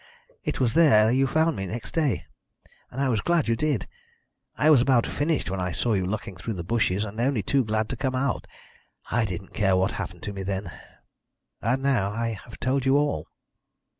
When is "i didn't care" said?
9.11-9.75